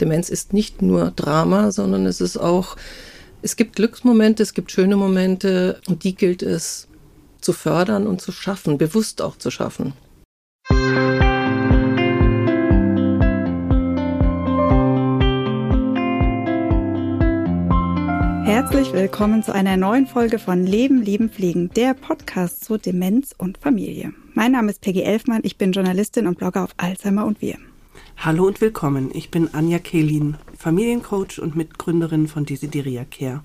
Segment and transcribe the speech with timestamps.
[0.00, 2.76] Demenz ist nicht nur Drama, sondern es ist auch,
[3.42, 6.88] es gibt Glücksmomente, es gibt schöne Momente und die gilt es
[7.40, 9.92] zu fördern und zu schaffen, bewusst auch zu schaffen.
[18.44, 23.58] Herzlich willkommen zu einer neuen Folge von Leben, Lieben, Pflegen, der Podcast zu Demenz und
[23.58, 24.12] Familie.
[24.34, 27.58] Mein Name ist Peggy Elfmann, ich bin Journalistin und Blogger auf Alzheimer und wir.
[28.18, 33.44] Hallo und willkommen, ich bin Anja Kehlin, Familiencoach und Mitgründerin von Desideria Care.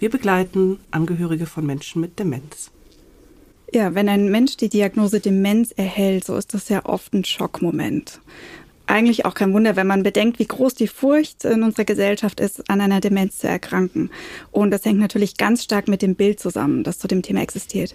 [0.00, 2.70] Wir begleiten Angehörige von Menschen mit Demenz.
[3.72, 8.20] Ja, wenn ein Mensch die Diagnose Demenz erhält, so ist das ja oft ein Schockmoment
[8.88, 12.68] eigentlich auch kein Wunder, wenn man bedenkt, wie groß die Furcht in unserer Gesellschaft ist,
[12.70, 14.10] an einer Demenz zu erkranken.
[14.50, 17.94] Und das hängt natürlich ganz stark mit dem Bild zusammen, das zu dem Thema existiert.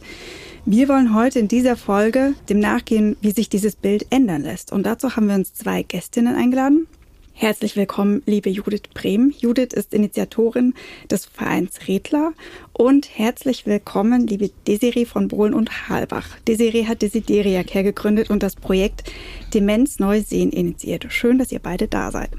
[0.65, 4.71] Wir wollen heute in dieser Folge dem nachgehen, wie sich dieses Bild ändern lässt.
[4.71, 6.87] Und dazu haben wir uns zwei Gästinnen eingeladen.
[7.35, 9.33] Herzlich willkommen, liebe Judith Brehm.
[9.37, 10.75] Judith ist Initiatorin
[11.09, 12.33] des Vereins Redler
[12.73, 16.37] und herzlich willkommen, liebe Desiree von Bohlen und Halbach.
[16.47, 19.11] Desiree hat Desideria Care gegründet und das Projekt
[19.53, 21.07] Demenz Neu Sehen initiiert.
[21.09, 22.29] Schön, dass ihr beide da seid.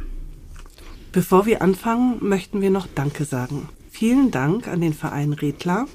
[1.11, 3.68] Bevor wir anfangen, möchten wir noch Danke sagen.
[3.90, 5.86] Vielen Dank an den Verein Redler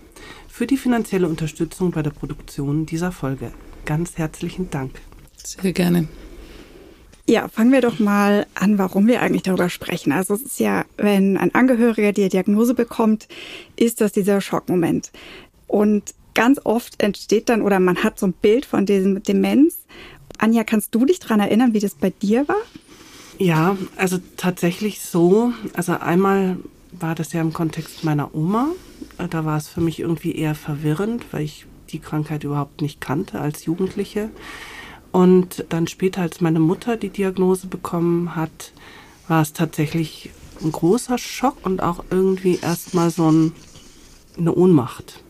[0.50, 3.54] für die finanzielle Unterstützung bei der Produktion dieser Folge.
[3.86, 4.92] Ganz herzlichen Dank.
[5.38, 6.10] Sehr gerne.
[7.30, 10.12] Ja, fangen wir doch mal an, warum wir eigentlich darüber sprechen.
[10.12, 13.28] Also es ist ja, wenn ein Angehöriger die Diagnose bekommt,
[13.76, 15.12] ist das dieser Schockmoment.
[15.68, 19.76] Und ganz oft entsteht dann oder man hat so ein Bild von diesem Demenz.
[20.40, 22.64] Anja, kannst du dich daran erinnern, wie das bei dir war?
[23.38, 25.54] Ja, also tatsächlich so.
[25.74, 26.58] Also einmal
[26.94, 28.70] war das ja im Kontext meiner Oma.
[29.30, 33.40] Da war es für mich irgendwie eher verwirrend, weil ich die Krankheit überhaupt nicht kannte
[33.40, 34.32] als Jugendliche.
[35.12, 38.74] Und dann später, als meine Mutter die Diagnose bekommen hat,
[39.28, 40.30] war es tatsächlich
[40.64, 43.54] ein großer Schock und auch irgendwie erstmal so ein,
[44.38, 45.24] eine Ohnmacht.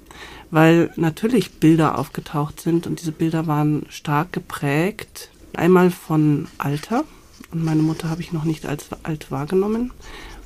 [0.52, 5.30] Weil natürlich Bilder aufgetaucht sind und diese Bilder waren stark geprägt.
[5.53, 7.03] Einmal von Alter,
[7.52, 9.92] und meine Mutter habe ich noch nicht als alt wahrgenommen.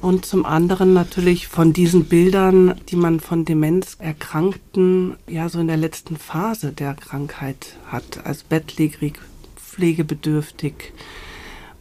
[0.01, 5.77] Und zum anderen natürlich von diesen Bildern, die man von Demenzerkrankten ja so in der
[5.77, 9.19] letzten Phase der Krankheit hat, als bettlägerig,
[9.73, 10.93] pflegebedürftig.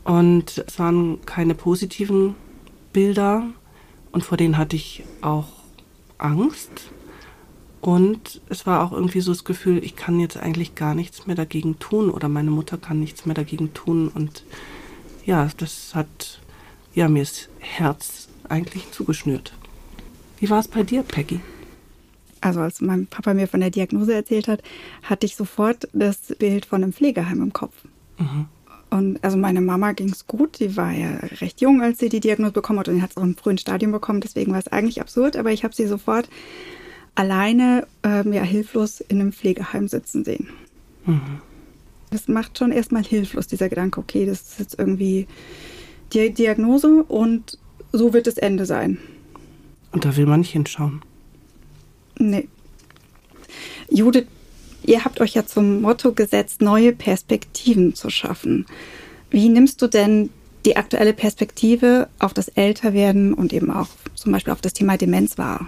[0.04, 2.34] Und es waren keine positiven
[2.92, 3.44] Bilder
[4.10, 5.48] und vor denen hatte ich auch
[6.18, 6.90] Angst.
[7.80, 11.36] Und es war auch irgendwie so das Gefühl, ich kann jetzt eigentlich gar nichts mehr
[11.36, 14.08] dagegen tun oder meine Mutter kann nichts mehr dagegen tun.
[14.08, 14.44] Und
[15.26, 16.40] ja, das hat
[16.94, 19.52] ja, mir das Herz eigentlich zugeschnürt.
[20.38, 21.40] Wie war es bei dir, Peggy?
[22.42, 24.62] Also als mein Papa mir von der Diagnose erzählt hat,
[25.02, 27.74] hatte ich sofort das Bild von einem Pflegeheim im Kopf.
[28.18, 28.46] Mhm.
[28.90, 30.58] Und also meine Mama ging es gut.
[30.58, 33.22] Die war ja recht jung, als sie die Diagnose bekommen hat und hat es auch
[33.22, 34.20] im frühen Stadium bekommen.
[34.20, 35.36] Deswegen war es eigentlich absurd.
[35.36, 36.28] Aber ich habe sie sofort
[37.14, 40.48] alleine, ähm, ja, hilflos in einem Pflegeheim sitzen sehen.
[41.06, 41.40] Mhm.
[42.10, 45.26] Das macht schon erstmal hilflos, dieser Gedanke, okay, das ist jetzt irgendwie
[46.12, 47.58] die Diagnose und
[47.92, 48.98] so wird das Ende sein.
[49.92, 51.02] Und da will man nicht hinschauen.
[52.22, 52.46] Nee.
[53.90, 54.26] Judith,
[54.84, 58.66] ihr habt euch ja zum Motto gesetzt, neue Perspektiven zu schaffen.
[59.30, 60.30] Wie nimmst du denn
[60.64, 65.36] die aktuelle Perspektive auf das Älterwerden und eben auch zum Beispiel auf das Thema Demenz
[65.36, 65.66] wahr?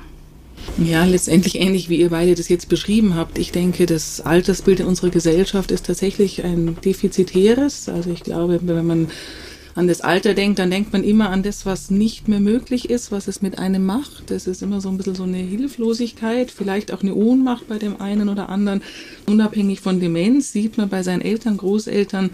[0.79, 3.37] Ja, letztendlich ähnlich wie ihr beide das jetzt beschrieben habt.
[3.39, 7.89] Ich denke, das Altersbild in unserer Gesellschaft ist tatsächlich ein defizitäres.
[7.89, 9.09] Also ich glaube, wenn man
[9.75, 13.11] an das Alter denkt, dann denkt man immer an das, was nicht mehr möglich ist,
[13.11, 14.31] was es mit einem macht.
[14.31, 18.01] Das ist immer so ein bisschen so eine Hilflosigkeit, vielleicht auch eine Ohnmacht bei dem
[18.01, 18.83] einen oder anderen.
[19.27, 22.31] Unabhängig von Demenz sieht man bei seinen Eltern, Großeltern,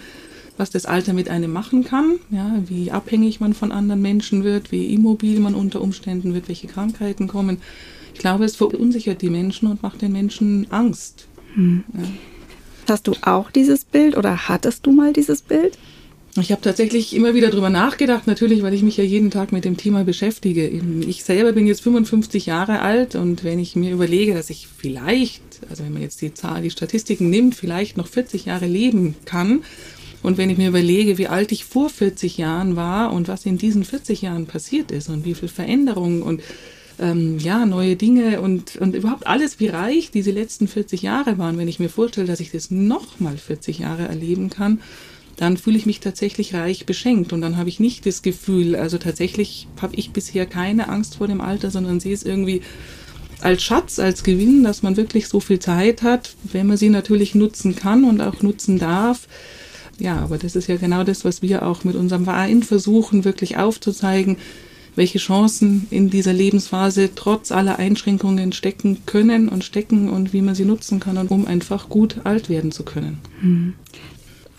[0.58, 4.70] was das Alter mit einem machen kann, ja, wie abhängig man von anderen Menschen wird,
[4.70, 7.56] wie immobil man unter Umständen wird, welche Krankheiten kommen.
[8.12, 11.26] Ich glaube, es verunsichert die Menschen und macht den Menschen Angst.
[11.54, 11.84] Hm.
[11.94, 12.02] Ja.
[12.90, 15.78] Hast du auch dieses Bild oder hattest du mal dieses Bild?
[16.36, 19.64] Ich habe tatsächlich immer wieder darüber nachgedacht, natürlich, weil ich mich ja jeden Tag mit
[19.64, 20.68] dem Thema beschäftige.
[20.68, 25.42] Ich selber bin jetzt 55 Jahre alt und wenn ich mir überlege, dass ich vielleicht,
[25.68, 29.64] also wenn man jetzt die Zahl, die Statistiken nimmt, vielleicht noch 40 Jahre leben kann
[30.22, 33.58] und wenn ich mir überlege, wie alt ich vor 40 Jahren war und was in
[33.58, 36.42] diesen 40 Jahren passiert ist und wie viel Veränderungen und
[37.00, 41.58] ähm, ja, neue Dinge und, und überhaupt alles, wie reich diese letzten 40 Jahre waren,
[41.58, 44.80] wenn ich mir vorstelle, dass ich das nochmal 40 Jahre erleben kann,
[45.40, 48.98] dann fühle ich mich tatsächlich reich beschenkt und dann habe ich nicht das Gefühl, also
[48.98, 52.60] tatsächlich habe ich bisher keine Angst vor dem Alter, sondern sehe es irgendwie
[53.40, 57.34] als Schatz, als Gewinn, dass man wirklich so viel Zeit hat, wenn man sie natürlich
[57.34, 59.28] nutzen kann und auch nutzen darf,
[59.98, 63.56] ja, aber das ist ja genau das, was wir auch mit unserem Verein versuchen, wirklich
[63.56, 64.36] aufzuzeigen,
[64.94, 70.54] welche Chancen in dieser Lebensphase trotz aller Einschränkungen stecken können und stecken und wie man
[70.54, 73.18] sie nutzen kann, um einfach gut alt werden zu können.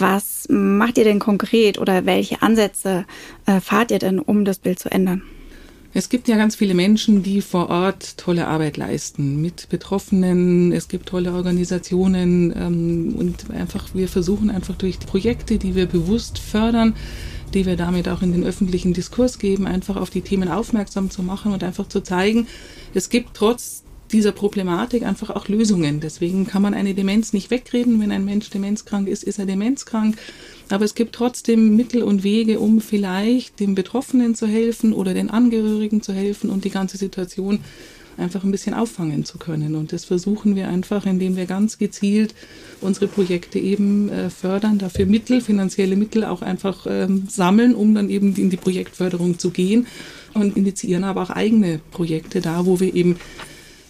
[0.02, 3.06] Was macht ihr denn konkret oder welche Ansätze
[3.46, 5.22] äh, fahrt ihr denn, um das Bild zu ändern?
[5.94, 10.72] Es gibt ja ganz viele Menschen, die vor Ort tolle Arbeit leisten mit Betroffenen.
[10.72, 15.86] Es gibt tolle Organisationen ähm, und einfach wir versuchen einfach durch die Projekte, die wir
[15.86, 16.96] bewusst fördern,
[17.54, 21.22] die wir damit auch in den öffentlichen Diskurs geben, einfach auf die Themen aufmerksam zu
[21.22, 22.48] machen und einfach zu zeigen,
[22.96, 26.00] es gibt trotz dieser Problematik einfach auch Lösungen.
[26.00, 28.00] Deswegen kann man eine Demenz nicht wegreden.
[28.00, 30.18] Wenn ein Mensch demenzkrank ist, ist er demenzkrank.
[30.70, 35.30] Aber es gibt trotzdem Mittel und Wege, um vielleicht dem Betroffenen zu helfen oder den
[35.30, 37.60] Angehörigen zu helfen und die ganze Situation
[38.18, 39.76] einfach ein bisschen auffangen zu können.
[39.76, 42.36] Und das versuchen wir einfach, indem wir ganz gezielt
[42.80, 48.10] unsere Projekte eben äh, fördern, dafür Mittel, finanzielle Mittel auch einfach ähm, sammeln, um dann
[48.10, 49.88] eben in die Projektförderung zu gehen
[50.34, 53.18] und initiieren aber auch eigene Projekte da, wo wir eben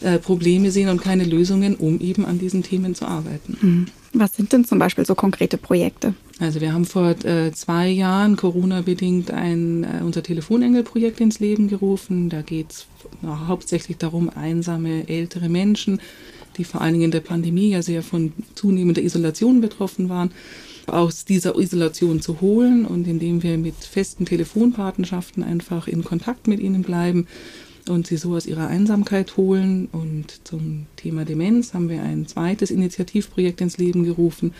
[0.02, 3.58] äh, Probleme sehen und keine Lösungen, um eben an diesen Themen zu arbeiten.
[3.62, 3.86] Mhm.
[4.14, 6.14] Was sind denn zum Beispiel so konkrete Projekte?
[6.40, 12.30] Also wir haben vor äh, zwei Jahren Corona-bedingt ein, äh, unser Telefonengel-Projekt ins Leben gerufen.
[12.30, 12.88] Da geht es
[13.26, 16.02] hauptsächlich darum, einsame ältere Menschen,
[16.58, 20.32] die vor allen Dingen in der Pandemie ja sehr von zunehmender Isolation betroffen waren,
[20.88, 26.60] aus dieser Isolation zu holen und indem wir mit festen Telefonpatenschaften einfach in Kontakt mit
[26.60, 27.28] ihnen bleiben
[27.88, 29.88] und sie so aus ihrer Einsamkeit holen.
[29.92, 34.54] Und zum Thema Demenz haben wir ein zweites Initiativprojekt ins Leben gerufen.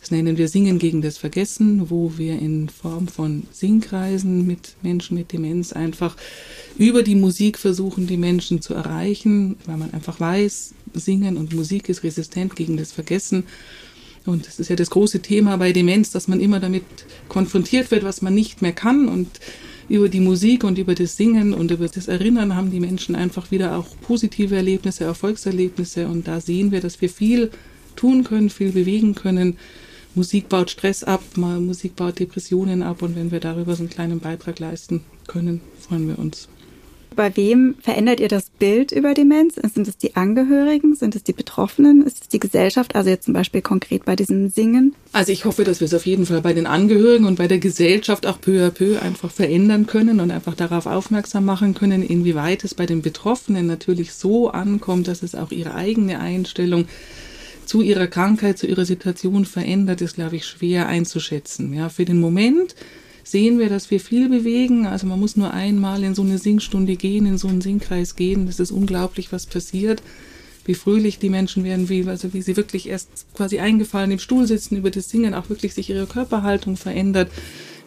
[0.00, 5.16] Das nennen wir Singen gegen das Vergessen, wo wir in Form von Singkreisen mit Menschen
[5.16, 6.16] mit Demenz einfach
[6.78, 11.88] über die Musik versuchen, die Menschen zu erreichen, weil man einfach weiß, Singen und Musik
[11.88, 13.44] ist resistent gegen das Vergessen.
[14.26, 16.84] Und das ist ja das große Thema bei Demenz, dass man immer damit
[17.28, 19.08] konfrontiert wird, was man nicht mehr kann.
[19.08, 19.28] Und
[19.88, 23.50] über die Musik und über das Singen und über das Erinnern haben die Menschen einfach
[23.50, 26.08] wieder auch positive Erlebnisse, Erfolgserlebnisse.
[26.08, 27.50] Und da sehen wir, dass wir viel
[27.94, 29.56] tun können, viel bewegen können.
[30.14, 33.02] Musik baut Stress ab, Musik baut Depressionen ab.
[33.02, 36.48] Und wenn wir darüber so einen kleinen Beitrag leisten können, freuen wir uns.
[37.16, 39.54] Bei wem verändert ihr das Bild über Demenz?
[39.54, 40.94] Sind es die Angehörigen?
[40.94, 42.06] Sind es die Betroffenen?
[42.06, 42.94] Ist es die Gesellschaft?
[42.94, 44.94] Also jetzt zum Beispiel konkret bei diesem Singen?
[45.12, 47.58] Also ich hoffe, dass wir es auf jeden Fall bei den Angehörigen und bei der
[47.58, 52.64] Gesellschaft auch peu à peu einfach verändern können und einfach darauf aufmerksam machen können, inwieweit
[52.64, 56.84] es bei den Betroffenen natürlich so ankommt, dass es auch ihre eigene Einstellung
[57.64, 61.72] zu ihrer Krankheit, zu ihrer Situation verändert, ist, glaube ich, schwer einzuschätzen.
[61.72, 62.74] Ja, für den Moment
[63.26, 64.86] sehen wir, dass wir viel bewegen.
[64.86, 68.46] Also man muss nur einmal in so eine Singstunde gehen, in so einen Singkreis gehen.
[68.46, 70.00] Das ist unglaublich, was passiert.
[70.64, 74.46] Wie fröhlich die Menschen werden, wie, also wie sie wirklich erst quasi eingefallen im Stuhl
[74.46, 77.30] sitzen, über das Singen auch wirklich sich ihre Körperhaltung verändert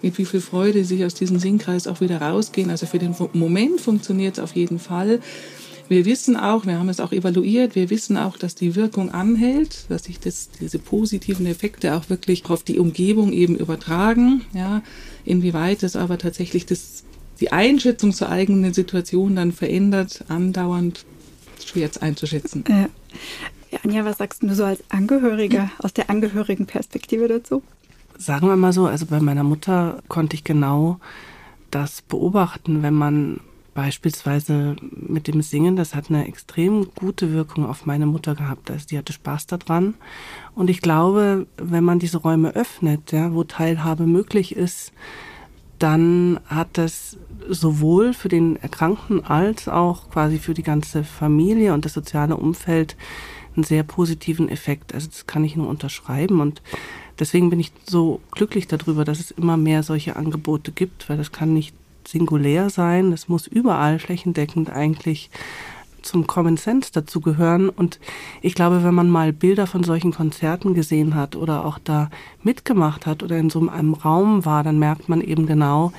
[0.02, 2.70] mit wie viel Freude sie aus diesem Singkreis auch wieder rausgehen.
[2.70, 5.20] Also für den Moment funktioniert es auf jeden Fall.
[5.90, 9.86] Wir wissen auch, wir haben es auch evaluiert, wir wissen auch, dass die Wirkung anhält,
[9.90, 14.46] dass sich das, diese positiven Effekte auch wirklich auf die Umgebung eben übertragen.
[14.54, 14.84] Ja,
[15.26, 17.04] inwieweit es aber tatsächlich das,
[17.40, 21.06] die Einschätzung zur eigenen Situation dann verändert, andauernd,
[21.66, 22.64] schwer einzuschätzen.
[22.70, 22.88] Ja.
[23.72, 27.64] ja, Anja, was sagst du so als Angehöriger, aus der angehörigen Perspektive dazu?
[28.16, 31.00] Sagen wir mal so, also bei meiner Mutter konnte ich genau
[31.72, 33.40] das beobachten, wenn man
[33.80, 38.70] beispielsweise mit dem Singen, das hat eine extrem gute Wirkung auf meine Mutter gehabt.
[38.70, 39.94] Also die hatte Spaß daran.
[40.54, 44.92] Und ich glaube, wenn man diese Räume öffnet, ja, wo Teilhabe möglich ist,
[45.80, 47.16] dann hat das
[47.48, 52.98] sowohl für den Erkrankten als auch quasi für die ganze Familie und das soziale Umfeld
[53.56, 54.94] einen sehr positiven Effekt.
[54.94, 56.62] Also das kann ich nur unterschreiben und
[57.18, 61.32] deswegen bin ich so glücklich darüber, dass es immer mehr solche Angebote gibt, weil das
[61.32, 61.74] kann nicht
[62.10, 65.30] singulär sein, es muss überall flächendeckend eigentlich
[66.02, 67.70] zum Common Sense dazu gehören.
[67.70, 68.00] Und
[68.42, 72.10] ich glaube, wenn man mal Bilder von solchen Konzerten gesehen hat oder auch da
[72.44, 75.92] mitgemacht hat oder in so einem Raum war, dann merkt man eben genau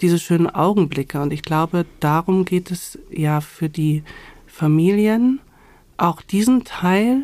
[0.00, 1.20] diese schönen Augenblicke.
[1.20, 4.02] Und ich glaube, darum geht es ja für die
[4.46, 5.40] Familien,
[5.96, 7.22] auch diesen Teil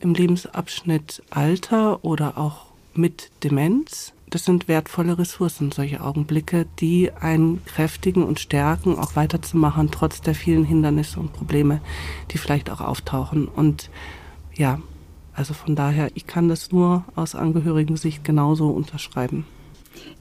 [0.00, 7.64] im Lebensabschnitt Alter oder auch mit Demenz das sind wertvolle Ressourcen, solche Augenblicke, die einen
[7.64, 11.80] kräftigen und stärken, auch weiterzumachen, trotz der vielen Hindernisse und Probleme,
[12.30, 13.48] die vielleicht auch auftauchen.
[13.48, 13.90] Und
[14.54, 14.80] ja,
[15.34, 19.46] also von daher, ich kann das nur aus Angehörigen-Sicht genauso unterschreiben.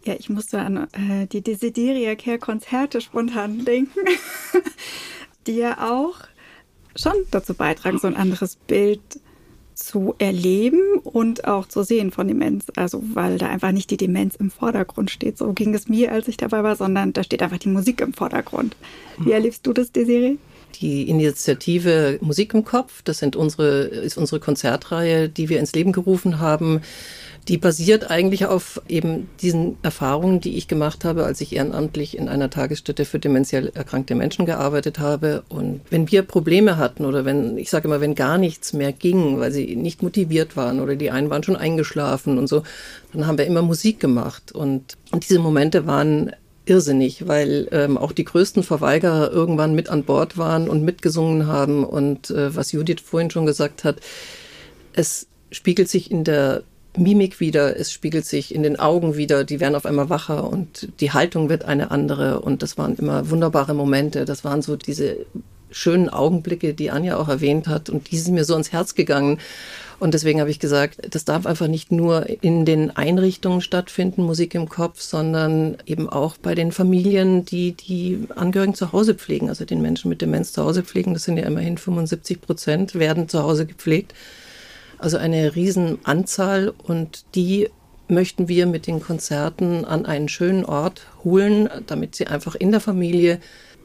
[0.06, 4.00] Ja, ich musste an äh, die Desideria Care Konzerte spontan denken,
[5.48, 6.16] die ja auch
[6.96, 9.20] schon dazu beitragen, so ein anderes Bild
[9.78, 12.66] zu erleben und auch zu sehen von Demenz.
[12.76, 15.38] Also weil da einfach nicht die Demenz im Vordergrund steht.
[15.38, 18.14] So ging es mir, als ich dabei war, sondern da steht einfach die Musik im
[18.14, 18.76] Vordergrund.
[19.20, 20.38] Wie erlebst du das, Desiree?
[20.82, 25.92] Die Initiative Musik im Kopf, das sind unsere, ist unsere Konzertreihe, die wir ins Leben
[25.92, 26.82] gerufen haben
[27.48, 32.28] die basiert eigentlich auf eben diesen Erfahrungen, die ich gemacht habe, als ich ehrenamtlich in
[32.28, 35.44] einer Tagesstätte für dementiell erkrankte Menschen gearbeitet habe.
[35.48, 39.40] Und wenn wir Probleme hatten oder wenn, ich sage immer, wenn gar nichts mehr ging,
[39.40, 42.64] weil sie nicht motiviert waren oder die einen waren schon eingeschlafen und so,
[43.14, 44.52] dann haben wir immer Musik gemacht.
[44.52, 46.34] Und, und diese Momente waren
[46.66, 51.86] irrsinnig, weil ähm, auch die größten Verweigerer irgendwann mit an Bord waren und mitgesungen haben.
[51.86, 54.02] Und äh, was Judith vorhin schon gesagt hat,
[54.92, 56.64] es spiegelt sich in der
[56.98, 60.90] Mimik wieder, es spiegelt sich in den Augen wieder, die werden auf einmal wacher und
[61.00, 64.26] die Haltung wird eine andere und das waren immer wunderbare Momente.
[64.26, 65.26] Das waren so diese
[65.70, 69.40] schönen Augenblicke, die Anja auch erwähnt hat und die sind mir so ans Herz gegangen.
[70.00, 74.54] Und deswegen habe ich gesagt, das darf einfach nicht nur in den Einrichtungen stattfinden, Musik
[74.54, 79.66] im Kopf, sondern eben auch bei den Familien, die die Angehörigen zu Hause pflegen, also
[79.66, 81.14] den Menschen mit Demenz zu Hause pflegen.
[81.14, 84.14] Das sind ja immerhin 75 Prozent, werden zu Hause gepflegt.
[85.00, 87.70] Also eine Riesenanzahl und die
[88.08, 92.80] möchten wir mit den Konzerten an einen schönen Ort holen, damit sie einfach in der
[92.80, 93.40] Familie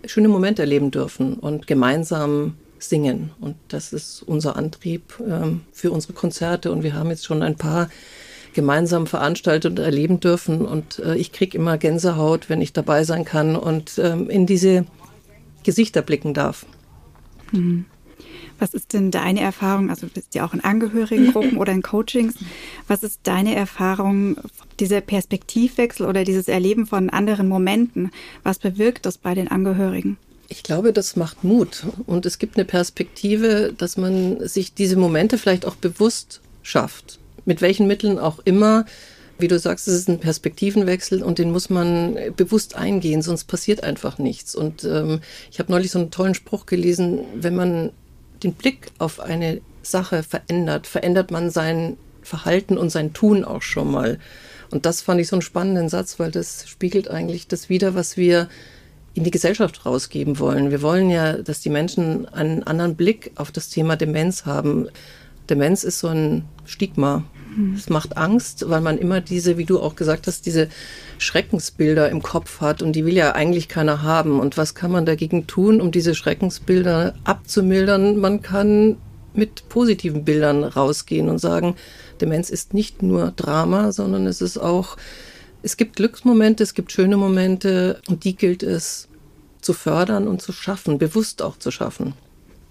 [0.06, 3.30] schöne Momente erleben dürfen und gemeinsam singen.
[3.40, 6.72] Und das ist unser Antrieb ähm, für unsere Konzerte.
[6.72, 7.88] Und wir haben jetzt schon ein paar
[8.54, 10.66] gemeinsam veranstaltet und erleben dürfen.
[10.66, 14.86] Und äh, ich kriege immer Gänsehaut, wenn ich dabei sein kann und ähm, in diese
[15.62, 16.66] Gesichter blicken darf.
[17.52, 17.86] Mhm.
[18.62, 19.90] Was ist denn deine Erfahrung?
[19.90, 22.34] Also du bist ja auch in Angehörigengruppen oder in Coachings.
[22.86, 24.36] Was ist deine Erfahrung,
[24.78, 28.12] dieser Perspektivwechsel oder dieses Erleben von anderen Momenten?
[28.44, 30.16] Was bewirkt das bei den Angehörigen?
[30.48, 35.38] Ich glaube, das macht Mut und es gibt eine Perspektive, dass man sich diese Momente
[35.38, 37.18] vielleicht auch bewusst schafft.
[37.44, 38.86] Mit welchen Mitteln auch immer.
[39.38, 43.82] Wie du sagst, es ist ein Perspektivenwechsel und den muss man bewusst eingehen, sonst passiert
[43.82, 44.54] einfach nichts.
[44.54, 45.18] Und ähm,
[45.50, 47.90] ich habe neulich so einen tollen Spruch gelesen, wenn man
[48.42, 53.90] den Blick auf eine Sache verändert, verändert man sein Verhalten und sein Tun auch schon
[53.90, 54.18] mal.
[54.70, 58.16] Und das fand ich so einen spannenden Satz, weil das spiegelt eigentlich das wieder, was
[58.16, 58.48] wir
[59.14, 60.70] in die Gesellschaft rausgeben wollen.
[60.70, 64.88] Wir wollen ja, dass die Menschen einen anderen Blick auf das Thema Demenz haben.
[65.48, 67.24] Demenz ist so ein Stigma.
[67.76, 70.68] Es macht Angst, weil man immer diese, wie du auch gesagt hast, diese
[71.18, 74.40] Schreckensbilder im Kopf hat und die will ja eigentlich keiner haben.
[74.40, 78.18] Und was kann man dagegen tun, um diese Schreckensbilder abzumildern?
[78.18, 78.96] Man kann
[79.34, 81.76] mit positiven Bildern rausgehen und sagen,
[82.20, 84.96] Demenz ist nicht nur Drama, sondern es ist auch,
[85.62, 89.08] es gibt Glücksmomente, es gibt schöne Momente und die gilt es
[89.60, 92.14] zu fördern und zu schaffen, bewusst auch zu schaffen.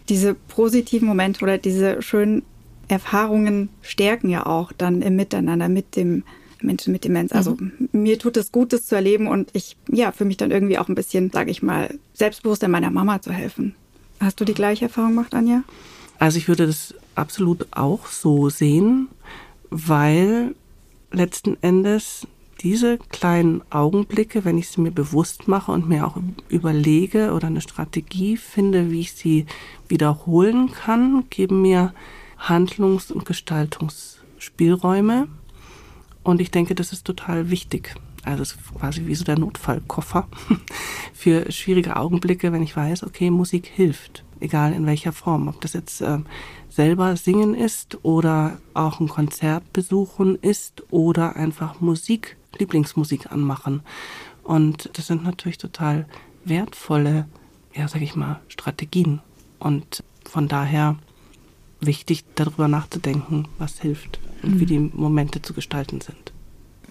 [0.09, 2.43] Diese positiven Momente oder diese schönen
[2.87, 6.23] Erfahrungen stärken ja auch dann im Miteinander mit dem
[6.61, 7.31] Menschen mit Demenz.
[7.31, 7.89] Also mhm.
[7.91, 10.89] mir tut es gut, das zu erleben und ich, ja, für mich dann irgendwie auch
[10.89, 13.75] ein bisschen, sage ich mal, selbstbewusster meiner Mama zu helfen.
[14.19, 15.63] Hast du die gleiche Erfahrung gemacht, Anja?
[16.19, 19.07] Also ich würde das absolut auch so sehen,
[19.69, 20.53] weil
[21.11, 22.27] letzten Endes
[22.61, 27.61] diese kleinen Augenblicke, wenn ich sie mir bewusst mache und mir auch überlege oder eine
[27.61, 29.47] Strategie finde, wie ich sie
[29.87, 31.93] wiederholen kann, geben mir
[32.41, 35.27] Handlungs- und Gestaltungsspielräume.
[36.23, 37.95] Und ich denke, das ist total wichtig.
[38.23, 40.27] Also es ist quasi wie so der Notfallkoffer
[41.13, 45.47] für schwierige Augenblicke, wenn ich weiß, okay, Musik hilft, egal in welcher Form.
[45.47, 46.19] Ob das jetzt äh,
[46.69, 53.81] selber singen ist oder auch ein Konzert besuchen ist oder einfach Musik, Lieblingsmusik anmachen.
[54.43, 56.05] Und das sind natürlich total
[56.45, 57.27] wertvolle,
[57.73, 59.21] ja, sag ich mal, Strategien.
[59.59, 60.97] Und von daher
[61.81, 64.59] wichtig, darüber nachzudenken, was hilft und mhm.
[64.59, 66.31] wie die Momente zu gestalten sind.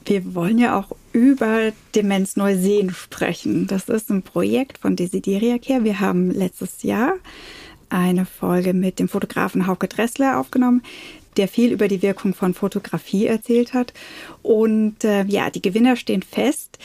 [0.04, 3.66] Wir wollen ja auch über Demenz neu sehen sprechen.
[3.66, 5.84] Das ist ein Projekt von Desideria Care.
[5.84, 7.14] Wir haben letztes Jahr
[7.90, 10.82] eine Folge mit dem Fotografen Hauke Dressler aufgenommen,
[11.36, 13.92] der viel über die Wirkung von Fotografie erzählt hat.
[14.42, 16.78] Und äh, ja, die Gewinner stehen fest.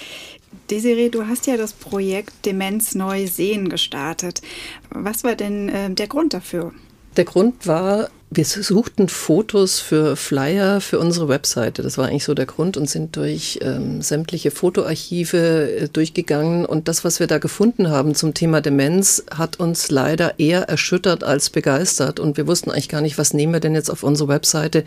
[0.70, 4.42] Desiree, du hast ja das Projekt Demenz neu sehen gestartet.
[4.90, 6.74] Was war denn äh, der Grund dafür?
[7.18, 11.84] Der Grund war, wir suchten Fotos für Flyer für unsere Webseite.
[11.84, 16.66] Das war eigentlich so der Grund und sind durch ähm, sämtliche Fotoarchive äh, durchgegangen.
[16.66, 21.24] Und das, was wir da gefunden haben zum Thema Demenz, hat uns leider eher erschüttert
[21.24, 22.20] als begeistert.
[22.20, 24.84] Und wir wussten eigentlich gar nicht, was nehmen wir denn jetzt auf unsere Webseite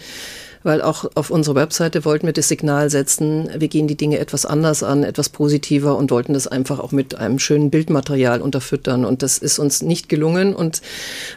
[0.63, 4.47] weil auch auf unserer Webseite wollten wir das Signal setzen, wir gehen die Dinge etwas
[4.47, 9.05] anders an, etwas positiver und wollten das einfach auch mit einem schönen Bildmaterial unterfüttern.
[9.05, 10.55] Und das ist uns nicht gelungen.
[10.55, 10.83] Und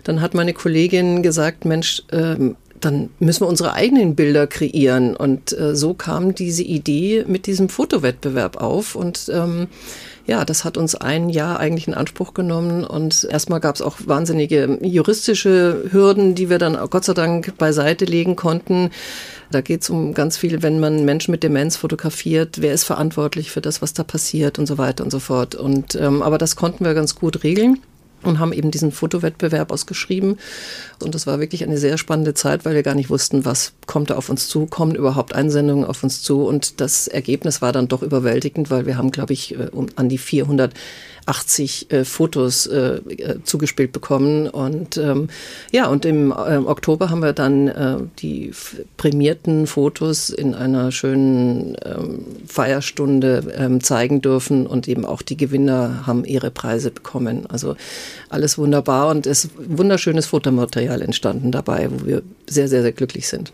[0.03, 5.15] dann hat meine Kollegin gesagt, Mensch, ähm, dann müssen wir unsere eigenen Bilder kreieren.
[5.15, 8.95] Und äh, so kam diese Idee mit diesem Fotowettbewerb auf.
[8.95, 9.67] Und ähm,
[10.25, 12.83] ja, das hat uns ein Jahr eigentlich in Anspruch genommen.
[12.83, 18.05] Und erstmal gab es auch wahnsinnige juristische Hürden, die wir dann Gott sei Dank beiseite
[18.05, 18.91] legen konnten.
[19.51, 23.51] Da geht es um ganz viel, wenn man Menschen mit Demenz fotografiert, wer ist verantwortlich
[23.51, 25.55] für das, was da passiert und so weiter und so fort.
[25.55, 27.79] Und ähm, aber das konnten wir ganz gut regeln
[28.23, 30.37] und haben eben diesen Fotowettbewerb ausgeschrieben.
[31.01, 34.09] Und das war wirklich eine sehr spannende Zeit, weil wir gar nicht wussten, was kommt
[34.09, 36.43] da auf uns zu, kommen überhaupt Einsendungen auf uns zu.
[36.43, 40.09] Und das Ergebnis war dann doch überwältigend, weil wir haben, glaube ich, äh, um, an
[40.09, 40.73] die 400
[41.25, 44.47] 80 äh, Fotos äh, äh, zugespielt bekommen.
[44.47, 45.29] Und ähm,
[45.71, 48.51] ja, und im äh, Oktober haben wir dann äh, die
[48.97, 56.05] prämierten Fotos in einer schönen ähm, Feierstunde ähm, zeigen dürfen und eben auch die Gewinner
[56.07, 57.45] haben ihre Preise bekommen.
[57.47, 57.75] Also
[58.29, 63.27] alles wunderbar und es ist wunderschönes Fotomaterial entstanden dabei, wo wir sehr, sehr, sehr glücklich
[63.27, 63.53] sind.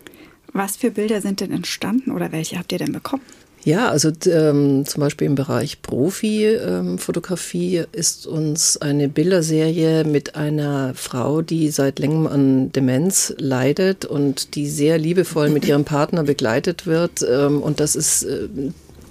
[0.54, 3.22] Was für Bilder sind denn entstanden oder welche habt ihr denn bekommen?
[3.68, 10.94] Ja, also ähm, zum Beispiel im Bereich Profi-Fotografie ähm, ist uns eine Bilderserie mit einer
[10.96, 16.88] Frau, die seit längerem an Demenz leidet und die sehr liebevoll mit ihrem Partner begleitet
[16.88, 17.26] wird.
[17.30, 18.48] Ähm, und das ist äh,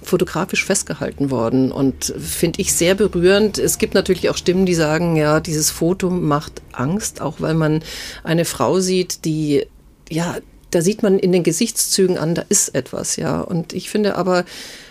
[0.01, 3.59] fotografisch festgehalten worden und finde ich sehr berührend.
[3.59, 7.83] Es gibt natürlich auch Stimmen, die sagen, ja, dieses Foto macht Angst, auch weil man
[8.23, 9.67] eine Frau sieht, die
[10.09, 10.37] ja
[10.71, 13.41] da sieht man in den Gesichtszügen an, da ist etwas, ja.
[13.41, 14.43] Und ich finde aber,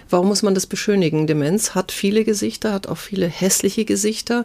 [0.08, 1.26] warum muss man das beschönigen?
[1.26, 4.44] Demenz hat viele Gesichter, hat auch viele hässliche Gesichter,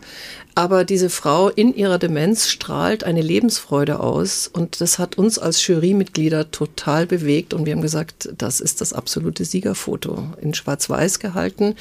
[0.55, 5.65] aber diese Frau in ihrer Demenz strahlt eine Lebensfreude aus und das hat uns als
[5.65, 11.75] Jurymitglieder total bewegt und wir haben gesagt, das ist das absolute Siegerfoto in Schwarz-Weiß gehalten.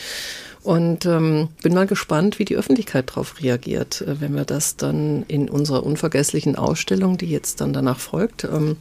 [0.62, 5.24] Und ähm, bin mal gespannt, wie die Öffentlichkeit darauf reagiert, äh, wenn wir das dann
[5.26, 8.76] in unserer unvergesslichen Ausstellung, die jetzt dann danach folgt, ähm,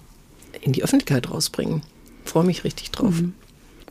[0.61, 1.81] in die Öffentlichkeit rausbringen.
[2.25, 3.21] Freue mich richtig drauf.
[3.21, 3.33] Mhm.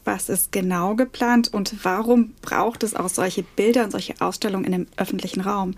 [0.04, 4.72] Was ist genau geplant und warum braucht es auch solche Bilder und solche Ausstellungen in
[4.72, 5.74] dem öffentlichen Raum?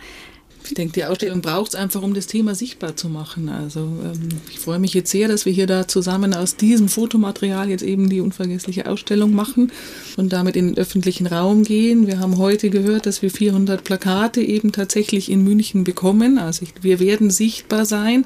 [0.64, 3.48] Ich denke, die Ausstellung braucht es einfach, um das Thema sichtbar zu machen.
[3.48, 7.70] Also ähm, ich freue mich jetzt sehr, dass wir hier da zusammen aus diesem Fotomaterial
[7.70, 9.72] jetzt eben die unvergessliche Ausstellung machen
[10.16, 12.07] und damit in den öffentlichen Raum gehen.
[12.07, 16.38] Wir haben heute gehört, dass wir 400 Plakate eben tatsächlich in München bekommen.
[16.38, 18.24] Also ich, wir werden sichtbar sein.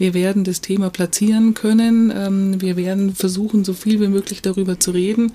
[0.00, 2.10] Wir werden das Thema platzieren können.
[2.16, 5.32] Ähm, wir werden versuchen, so viel wie möglich darüber zu reden,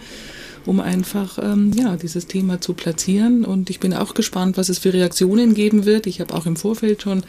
[0.65, 3.45] um einfach ähm, ja, dieses Thema zu platzieren.
[3.45, 6.08] Und ich bin auch gespannt, was es für Reaktionen geben wird.
[6.08, 7.21] Ich habe auch im Vorfeld schon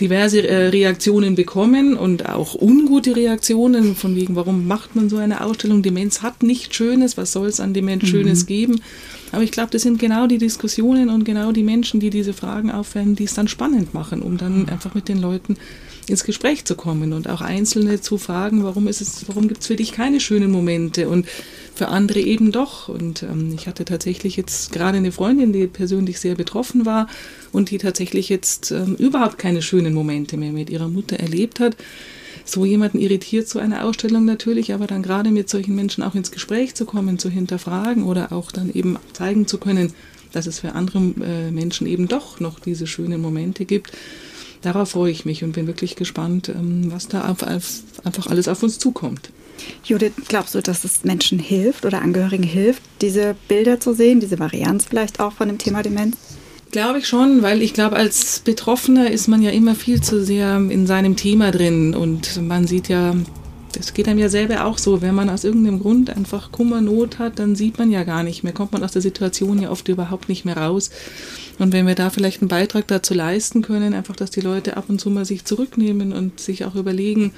[0.00, 5.44] diverse äh, Reaktionen bekommen und auch ungute Reaktionen von wegen, warum macht man so eine
[5.44, 5.82] Ausstellung?
[5.82, 8.06] Demenz hat nichts Schönes, was soll es an Demenz mhm.
[8.06, 8.80] Schönes geben?
[9.30, 12.70] Aber ich glaube, das sind genau die Diskussionen und genau die Menschen, die diese Fragen
[12.70, 15.58] aufwerfen, die es dann spannend machen, um dann einfach mit den Leuten
[16.08, 19.66] ins Gespräch zu kommen und auch Einzelne zu fragen, warum ist es, warum gibt es
[19.68, 21.26] für dich keine schönen Momente und
[21.74, 22.88] für andere eben doch.
[22.88, 27.08] Und ähm, ich hatte tatsächlich jetzt gerade eine Freundin, die persönlich sehr betroffen war
[27.52, 31.76] und die tatsächlich jetzt ähm, überhaupt keine schönen Momente mehr mit ihrer Mutter erlebt hat.
[32.44, 36.32] So jemanden irritiert so eine Ausstellung natürlich, aber dann gerade mit solchen Menschen auch ins
[36.32, 39.92] Gespräch zu kommen, zu hinterfragen oder auch dann eben zeigen zu können,
[40.32, 43.92] dass es für andere äh, Menschen eben doch noch diese schönen Momente gibt
[44.62, 48.78] darauf freue ich mich und bin wirklich gespannt, ähm, was da einfach alles auf uns
[48.78, 49.30] zukommt.
[49.84, 54.38] Judith, glaubst du, dass es Menschen hilft oder Angehörigen hilft, diese Bilder zu sehen, diese
[54.38, 56.16] Varianz vielleicht auch von dem Thema Demenz?
[56.70, 60.56] Glaube ich schon, weil ich glaube, als Betroffener ist man ja immer viel zu sehr
[60.56, 63.14] in seinem Thema drin und man sieht ja,
[63.74, 67.18] das geht einem ja selber auch so, wenn man aus irgendeinem Grund einfach Kummer, Not
[67.18, 69.86] hat, dann sieht man ja gar nicht mehr, kommt man aus der Situation ja oft
[69.88, 70.90] überhaupt nicht mehr raus.
[71.58, 74.86] Und wenn wir da vielleicht einen Beitrag dazu leisten können, einfach, dass die Leute ab
[74.88, 77.32] und zu mal sich zurücknehmen und sich auch überlegen,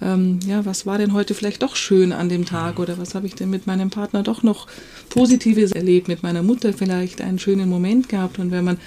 [0.00, 3.26] ähm, ja, was war denn heute vielleicht doch schön an dem Tag oder was habe
[3.26, 4.68] ich denn mit meinem Partner doch noch
[5.08, 8.38] Positives erlebt, mit meiner Mutter vielleicht einen schönen Moment gehabt.
[8.38, 8.78] Und wenn man,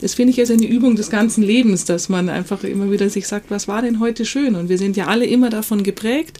[0.00, 3.26] das finde ich jetzt eine Übung des ganzen Lebens, dass man einfach immer wieder sich
[3.26, 4.56] sagt, was war denn heute schön?
[4.56, 6.38] Und wir sind ja alle immer davon geprägt,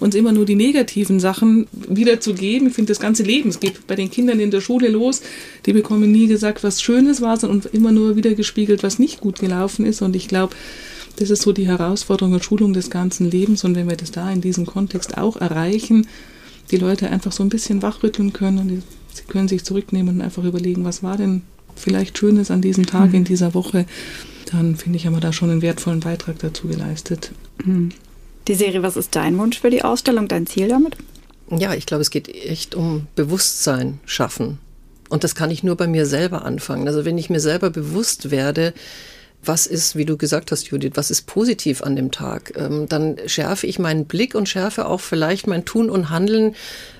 [0.00, 2.68] uns immer nur die negativen Sachen wiederzugeben.
[2.68, 5.22] Ich finde, das ganze Leben, es geht bei den Kindern in der Schule los,
[5.66, 9.38] die bekommen nie gesagt, was Schönes war, sondern immer nur wieder gespiegelt, was nicht gut
[9.38, 10.02] gelaufen ist.
[10.02, 10.54] Und ich glaube,
[11.16, 13.64] das ist so die Herausforderung und Schulung des ganzen Lebens.
[13.64, 16.06] Und wenn wir das da in diesem Kontext auch erreichen,
[16.70, 20.44] die Leute einfach so ein bisschen wachrütteln können und sie können sich zurücknehmen und einfach
[20.44, 21.42] überlegen, was war denn
[21.76, 23.16] vielleicht Schönes an diesem Tag, mhm.
[23.16, 23.86] in dieser Woche,
[24.50, 27.32] dann finde ich, haben wir da schon einen wertvollen Beitrag dazu geleistet.
[28.46, 30.96] Die Serie, was ist dein Wunsch für die Ausstellung, dein Ziel damit?
[31.50, 34.58] Ja, ich glaube, es geht echt um Bewusstsein schaffen.
[35.08, 36.88] Und das kann ich nur bei mir selber anfangen.
[36.88, 38.74] Also wenn ich mir selber bewusst werde,
[39.42, 43.16] was ist, wie du gesagt hast, Judith, was ist positiv an dem Tag, ähm, dann
[43.26, 46.54] schärfe ich meinen Blick und schärfe auch vielleicht mein Tun und Handeln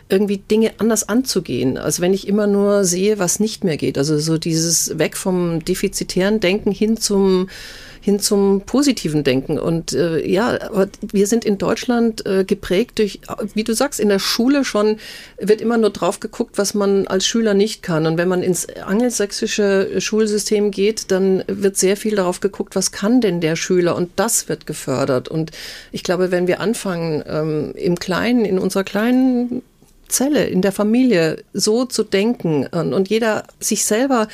[0.08, 3.98] irgendwie Dinge anders anzugehen, als wenn ich immer nur sehe, was nicht mehr geht.
[3.98, 7.48] Also so dieses weg vom defizitären Denken hin zum
[8.04, 9.58] hin zum positiven Denken.
[9.58, 10.58] Und äh, ja,
[11.00, 13.20] wir sind in Deutschland äh, geprägt durch,
[13.54, 14.98] wie du sagst, in der Schule schon
[15.38, 18.06] wird immer nur drauf geguckt, was man als Schüler nicht kann.
[18.06, 23.22] Und wenn man ins angelsächsische Schulsystem geht, dann wird sehr viel darauf geguckt, was kann
[23.22, 23.96] denn der Schüler?
[23.96, 25.28] Und das wird gefördert.
[25.28, 25.52] Und
[25.90, 29.62] ich glaube, wenn wir anfangen, ähm, im Kleinen, in unserer kleinen
[30.14, 34.28] Zelle, in der Familie so zu denken und, jeder sich selber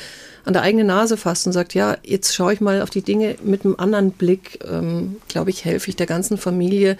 [0.45, 3.35] an der eigenen Nase fasst und sagt, ja, jetzt schaue ich mal auf die Dinge
[3.43, 6.97] mit einem anderen Blick, ähm, glaube ich, helfe ich der ganzen Familie,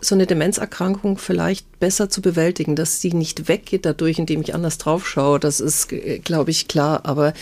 [0.00, 4.78] so eine Demenzerkrankung vielleicht besser zu bewältigen, dass sie nicht weggeht dadurch, indem ich anders
[4.78, 5.38] drauf schaue.
[5.38, 7.00] Das ist, äh, glaube ich, klar.
[7.04, 7.32] Aber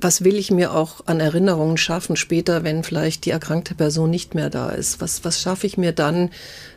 [0.00, 4.34] was will ich mir auch an Erinnerungen schaffen später, wenn vielleicht die erkrankte Person nicht
[4.34, 5.00] mehr da ist?
[5.00, 6.30] Was, was schaffe ich mir dann,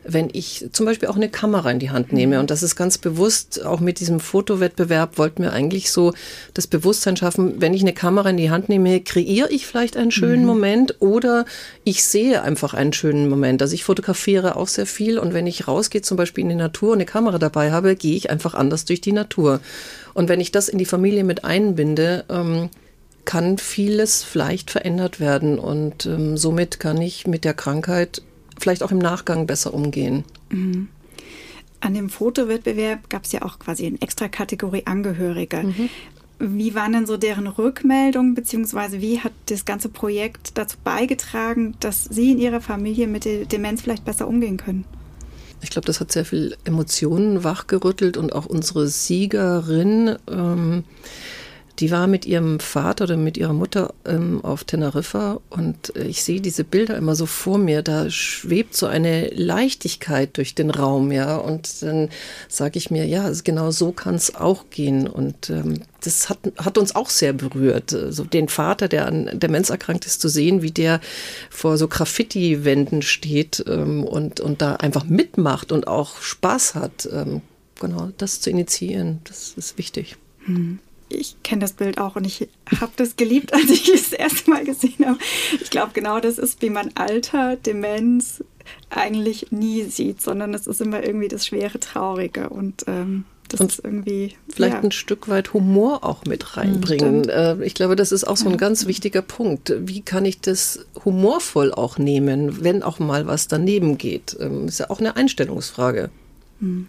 [0.03, 2.39] wenn ich zum Beispiel auch eine Kamera in die Hand nehme?
[2.39, 6.13] Und das ist ganz bewusst, auch mit diesem Fotowettbewerb wollten wir eigentlich so
[6.55, 10.11] das Bewusstsein schaffen, wenn ich eine Kamera in die Hand nehme, kreiere ich vielleicht einen
[10.11, 10.47] schönen mhm.
[10.47, 11.45] Moment oder
[11.83, 13.61] ich sehe einfach einen schönen Moment.
[13.61, 16.93] Also ich fotografiere auch sehr viel und wenn ich rausgehe, zum Beispiel in die Natur
[16.93, 19.59] und eine Kamera dabei habe, gehe ich einfach anders durch die Natur.
[20.15, 22.69] Und wenn ich das in die Familie mit einbinde, ähm,
[23.25, 28.21] kann vieles vielleicht verändert werden und ähm, somit kann ich mit der Krankheit
[28.59, 30.23] vielleicht auch im Nachgang besser umgehen.
[30.49, 30.87] Mhm.
[31.79, 35.63] An dem Fotowettbewerb gab es ja auch quasi eine extra Kategorie Angehörige.
[35.63, 35.89] Mhm.
[36.37, 42.05] Wie waren denn so deren Rückmeldungen, beziehungsweise wie hat das ganze Projekt dazu beigetragen, dass
[42.05, 44.85] Sie in Ihrer Familie mit der Demenz vielleicht besser umgehen können?
[45.61, 50.17] Ich glaube, das hat sehr viel Emotionen wachgerüttelt und auch unsere Siegerin.
[50.27, 50.83] Ähm,
[51.81, 56.23] die war mit ihrem Vater oder mit ihrer Mutter ähm, auf Teneriffa und äh, ich
[56.23, 57.81] sehe diese Bilder immer so vor mir.
[57.81, 61.37] Da schwebt so eine Leichtigkeit durch den Raum, ja.
[61.37, 62.09] Und dann
[62.47, 65.07] sage ich mir, ja, genau so kann es auch gehen.
[65.07, 67.89] Und ähm, das hat, hat uns auch sehr berührt.
[67.89, 71.01] So also den Vater, der an Demenz erkrankt ist, zu sehen, wie der
[71.49, 77.09] vor so Graffiti-Wänden steht ähm, und, und da einfach mitmacht und auch Spaß hat.
[77.11, 77.41] Ähm,
[77.79, 80.17] genau, das zu initiieren, das ist wichtig.
[80.45, 80.77] Mhm
[81.15, 82.47] ich kenne das Bild auch und ich
[82.79, 85.17] habe das geliebt, als ich es das erste Mal gesehen habe.
[85.61, 88.43] Ich glaube, genau das ist, wie man Alter, Demenz
[88.89, 93.71] eigentlich nie sieht, sondern es ist immer irgendwie das schwere, traurige und ähm, das und
[93.71, 94.81] ist irgendwie vielleicht ja.
[94.81, 97.25] ein Stück weit Humor auch mit reinbringen.
[97.25, 97.63] Stimmt.
[97.63, 99.73] ich glaube, das ist auch so ein ganz wichtiger Punkt.
[99.77, 104.37] Wie kann ich das humorvoll auch nehmen, wenn auch mal was daneben geht?
[104.39, 106.09] Ähm, ist ja auch eine Einstellungsfrage.
[106.59, 106.87] Mhm.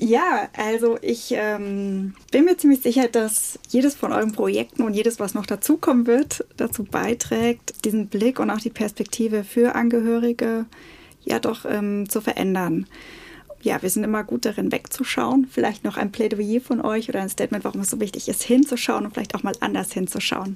[0.00, 5.18] Ja, also ich ähm, bin mir ziemlich sicher, dass jedes von euren Projekten und jedes,
[5.18, 10.66] was noch dazukommen wird, dazu beiträgt, diesen Blick und auch die Perspektive für Angehörige
[11.24, 12.86] ja doch ähm, zu verändern.
[13.60, 15.48] Ja, wir sind immer gut darin, wegzuschauen.
[15.50, 19.04] Vielleicht noch ein Plädoyer von euch oder ein Statement, warum es so wichtig ist, hinzuschauen
[19.04, 20.54] und vielleicht auch mal anders hinzuschauen.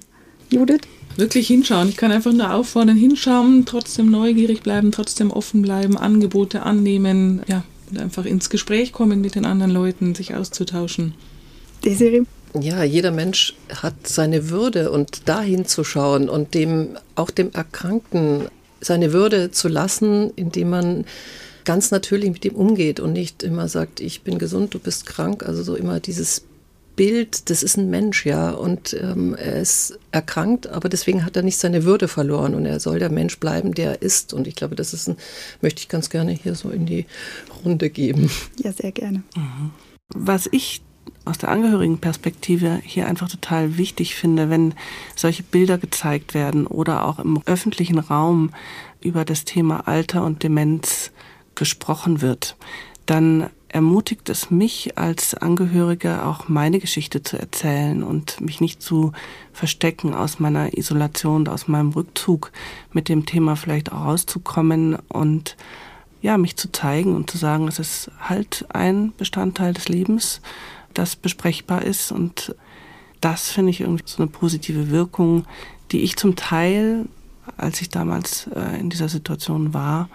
[0.50, 0.82] Judith?
[1.16, 1.88] Wirklich hinschauen.
[1.88, 7.42] Ich kann einfach nur auffordern, hinschauen, trotzdem neugierig bleiben, trotzdem offen bleiben, Angebote annehmen.
[7.48, 7.64] Ja,
[7.98, 11.14] einfach ins Gespräch kommen mit den anderen Leuten, sich auszutauschen.
[11.84, 12.22] Desiree?
[12.60, 18.48] Ja, jeder Mensch hat seine Würde und dahin zu schauen und dem auch dem Erkrankten
[18.80, 21.04] seine Würde zu lassen, indem man
[21.64, 25.44] ganz natürlich mit ihm umgeht und nicht immer sagt, ich bin gesund, du bist krank.
[25.44, 26.42] Also so immer dieses
[26.96, 31.42] Bild, das ist ein Mensch, ja, und ähm, er ist erkrankt, aber deswegen hat er
[31.42, 34.32] nicht seine Würde verloren und er soll der Mensch bleiben, der er ist.
[34.32, 35.16] Und ich glaube, das ist ein,
[35.60, 37.06] möchte ich ganz gerne hier so in die
[37.64, 38.30] Runde geben.
[38.62, 39.22] Ja, sehr gerne.
[39.34, 39.70] Mhm.
[40.14, 40.82] Was ich
[41.24, 44.74] aus der Angehörigenperspektive hier einfach total wichtig finde, wenn
[45.14, 48.50] solche Bilder gezeigt werden oder auch im öffentlichen Raum
[49.00, 51.10] über das Thema Alter und Demenz
[51.54, 52.56] gesprochen wird,
[53.06, 59.12] dann ermutigt es mich als Angehörige auch meine Geschichte zu erzählen und mich nicht zu
[59.52, 62.52] verstecken aus meiner Isolation, aus meinem Rückzug,
[62.92, 65.56] mit dem Thema vielleicht auch rauszukommen und
[66.20, 70.40] ja, mich zu zeigen und zu sagen, es ist halt ein Bestandteil des Lebens,
[70.94, 72.12] das besprechbar ist.
[72.12, 72.54] Und
[73.20, 75.46] das finde ich irgendwie so eine positive Wirkung,
[75.90, 77.06] die ich zum Teil,
[77.56, 80.08] als ich damals äh, in dieser Situation war,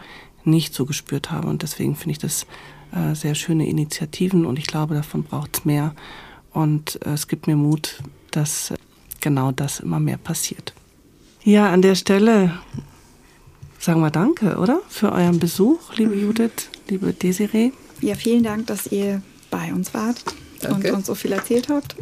[0.46, 1.48] nicht so gespürt habe.
[1.50, 2.46] Und deswegen finde ich das
[2.92, 5.94] äh, sehr schöne Initiativen und ich glaube, davon braucht es mehr.
[6.54, 8.76] Und äh, es gibt mir Mut, dass äh,
[9.22, 10.74] genau das immer mehr passiert.
[11.44, 12.60] Ja, an der Stelle
[13.80, 14.82] sagen wir Danke, oder?
[14.90, 16.22] Für euren Besuch, liebe mhm.
[16.22, 17.72] Judith, liebe Desiree.
[18.02, 20.24] Ja, vielen Dank, dass ihr bei uns wart
[20.62, 20.90] Danke.
[20.90, 21.96] und uns so viel erzählt habt.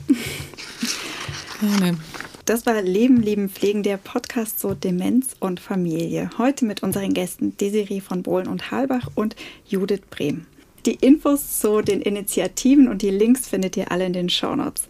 [1.60, 1.98] Gerne.
[2.45, 6.30] Das war Leben, Lieben, Pflegen, der Podcast zu Demenz und Familie.
[6.38, 9.36] Heute mit unseren Gästen Desiree von Bohlen und Halbach und
[9.67, 10.45] Judith Brehm.
[10.86, 14.88] Die Infos zu den Initiativen und die Links findet ihr alle in den Shownotes.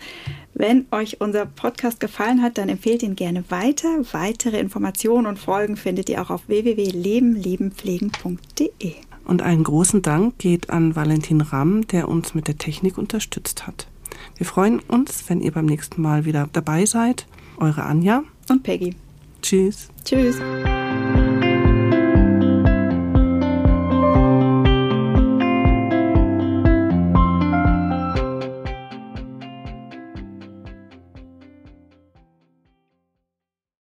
[0.54, 3.88] Wenn euch unser Podcast gefallen hat, dann empfehlt ihn gerne weiter.
[4.12, 8.94] Weitere Informationen und Folgen findet ihr auch auf www.lebenliebenpflegen.de.
[9.26, 13.88] Und einen großen Dank geht an Valentin Ramm, der uns mit der Technik unterstützt hat.
[14.38, 17.26] Wir freuen uns, wenn ihr beim nächsten Mal wieder dabei seid.
[17.58, 18.96] Eure Anja und Peggy.
[19.42, 19.90] Tschüss.
[20.04, 20.38] Tschüss.